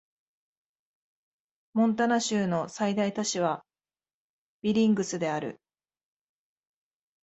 [1.75, 3.63] モンタナ州の最大都市は
[4.63, 5.59] ビリングスである